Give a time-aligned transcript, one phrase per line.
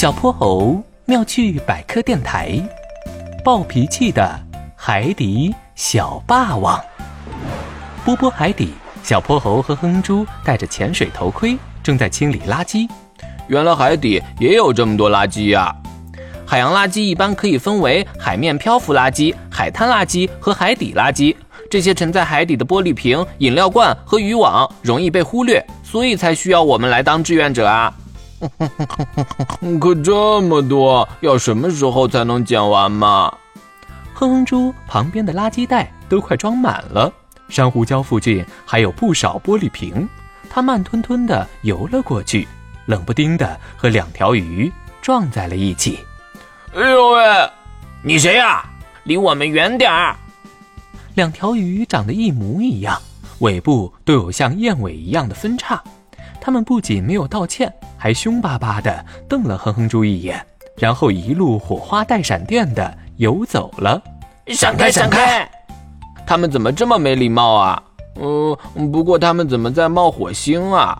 [0.00, 2.58] 小泼猴妙趣百科电台，
[3.44, 4.34] 暴脾气的
[4.74, 6.82] 海底小霸王。
[8.02, 12.88] 波波海底，小泼猴和哼猪戴着潜水头盔，正在清理垃圾。
[13.46, 15.70] 原来海底也有这么多垃圾呀！
[16.46, 21.36] 海洋垃圾一般可以分为海面漂浮垃圾、海滩垃圾和海底垃圾。
[21.70, 27.94] 这些沉在海底的玻璃瓶、饮料罐和渔网容易被忽略，所以才需要我们来当志愿者啊！
[29.80, 33.32] 可这么多，要什么时候才能捡完嘛？
[34.14, 37.12] 哼哼猪旁边的垃圾袋都快装满了，
[37.48, 40.08] 珊瑚礁附近还有不少玻璃瓶。
[40.48, 42.46] 它慢吞吞地游了过去，
[42.86, 44.70] 冷不丁地和两条鱼
[45.00, 45.98] 撞在了一起。
[46.74, 47.50] 哎呦喂！
[48.02, 48.64] 你谁呀？
[49.04, 50.16] 离我们远点儿！
[51.14, 53.00] 两条鱼长得一模一样，
[53.40, 55.82] 尾部都有像燕尾一样的分叉。
[56.40, 60.42] 它们不仅没有道歉，还凶巴巴地瞪了哼哼猪一眼，
[60.78, 64.02] 然后一路火花带闪电地游走了。
[64.46, 65.46] 闪开，闪开！
[66.26, 67.82] 他们怎么这么没礼貌啊？
[68.16, 68.56] 嗯，
[68.90, 70.98] 不过他们怎么在冒火星啊？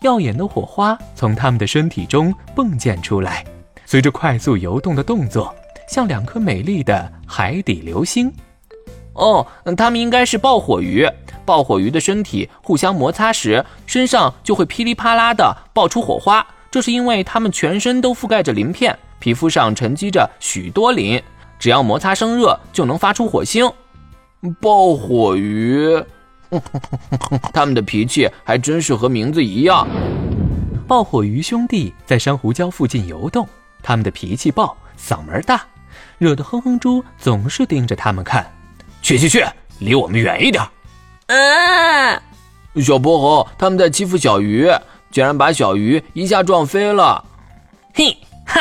[0.00, 3.44] 耀眼的火花从他们的身体中迸溅出来，
[3.86, 5.54] 随着快速游动的动作，
[5.88, 8.32] 像两颗美丽的海底流星。
[9.12, 9.46] 哦，
[9.76, 11.08] 他们应该是爆火鱼。
[11.44, 16.46] 爆火鱼的身体互相摩擦时，身上就会噼里啪啦的爆出火花。
[16.70, 21.22] 这是因为它们全身都覆盖着鳞片，皮肤上沉积着许多磷，
[21.58, 23.70] 只要摩擦生热，就能发出火星。
[24.60, 26.02] 爆火鱼，
[27.52, 29.86] 它们的脾气还真是和名字一样。
[30.88, 33.46] 爆火鱼兄弟在珊瑚礁附近游动，
[33.82, 35.62] 他们的脾气暴，嗓门大，
[36.18, 38.50] 惹得哼哼猪总是盯着他们看。
[39.02, 39.44] 去去去，
[39.78, 40.64] 离我们远一点！
[41.32, 42.22] 啊！
[42.76, 44.70] 小泼猴，他们在欺负小鱼，
[45.10, 47.24] 竟然把小鱼一下撞飞了！
[47.94, 48.60] 嘿哈！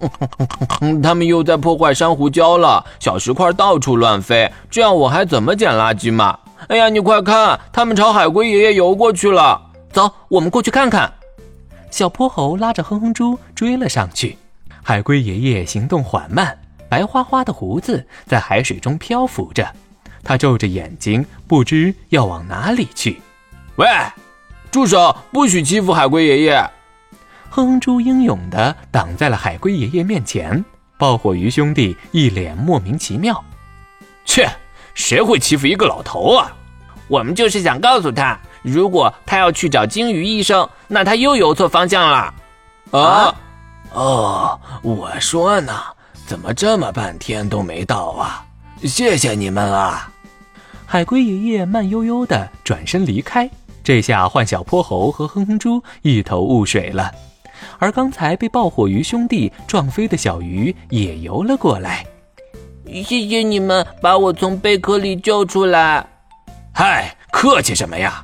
[1.02, 6.38] 他们又在破坏珊瑚礁了，小石块到处乱飞，这样我还怎么捡垃圾嘛？
[6.68, 9.60] 哎呀，你快看，他们朝海龟爷爷游过去了！
[9.92, 11.12] 走，我们过去看看。
[11.90, 14.38] 小泼猴拉着哼哼猪追了上去。
[14.82, 16.58] 海龟爷爷行动缓慢。
[16.88, 19.66] 白花花的胡子在海水中漂浮着，
[20.22, 23.20] 他皱着眼睛，不知要往哪里去。
[23.76, 23.86] 喂，
[24.70, 25.16] 住手！
[25.32, 26.70] 不许欺负海龟爷爷！
[27.50, 30.64] 哼哼猪英勇地挡在了海龟爷爷面前。
[30.96, 33.42] 爆火鱼兄弟一脸莫名其妙
[34.24, 34.48] ：“切，
[34.94, 36.52] 谁会欺负一个老头啊？
[37.08, 42.34] 我们就是想告诉他，如果他要去找鲸鱼医生，那他又游错方向了。”
[42.92, 43.34] 啊？
[43.92, 45.72] 哦，我说呢。
[46.24, 48.46] 怎么这么半天都没到啊？
[48.84, 50.10] 谢谢你们啊！
[50.92, 53.48] 海龟爷爷慢悠悠地转身离开，
[53.82, 57.10] 这下换小泼猴和哼哼猪一头雾水了。
[57.78, 62.04] 而刚才被爆火鱼兄弟撞飞的小鱼也游了过来。
[62.86, 66.06] 谢谢你们把我从贝壳里救出来。
[66.74, 68.22] 嗨，客气什么呀？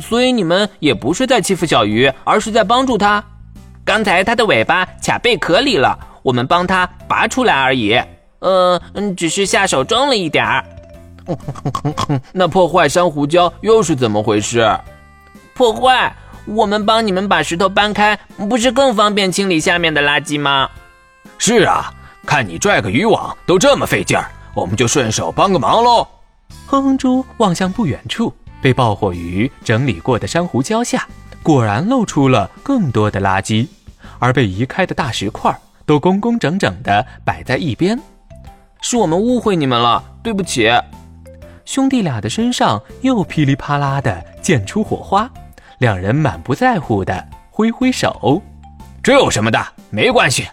[0.00, 3.24] 所以你们也不是在欺负小鱼，而是在帮助它。
[3.84, 5.96] 刚才它的尾巴卡贝壳里了。
[6.24, 7.96] 我们帮他拔出来而已，
[8.40, 8.80] 呃，
[9.16, 10.64] 只是下手重了一点儿。
[12.32, 14.68] 那破坏珊瑚礁又是怎么回事？
[15.54, 16.12] 破坏？
[16.46, 18.18] 我们帮你们把石头搬开，
[18.48, 20.68] 不是更方便清理下面的垃圾吗？
[21.38, 21.92] 是啊，
[22.26, 26.06] 看你拽个渔网都这么费劲儿，我们就顺手帮个忙喽。
[26.66, 28.32] 哼哼猪望向不远处，
[28.62, 31.06] 被爆火鱼整理过的珊瑚礁下，
[31.42, 33.68] 果然露出了更多的垃圾，
[34.18, 35.56] 而被移开的大石块。
[35.86, 37.98] 都工工整整地摆在一边，
[38.80, 40.70] 是我们误会你们了，对不起。
[41.70, 45.30] 兄弟俩的身上又噼里啪啦的溅出火花，
[45.78, 48.42] 两人满不在乎的挥挥手
[49.00, 49.66] ：“这有什么的？
[49.88, 50.48] 没关系。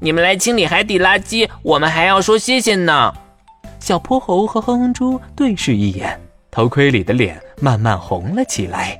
[0.00, 3.12] 你们来清理海底垃圾，我们还要说谢谢呢。”
[3.78, 6.18] 小泼猴和哼哼猪对视一眼，
[6.50, 8.98] 头盔里的脸慢慢红了起来。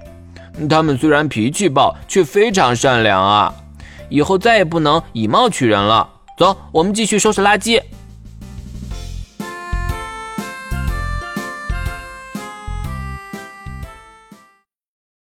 [0.69, 3.55] 他们虽然脾气暴，却非常善良啊。
[4.11, 6.07] 以后再也不能以貌取人了。
[6.37, 7.81] 走，我们继续收拾垃圾。